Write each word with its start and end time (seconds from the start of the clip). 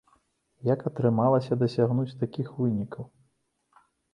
Як 0.69 0.85
атрымалася 0.91 1.59
дасягнуць 1.65 2.17
такіх 2.25 2.47
вынікаў? 2.63 3.05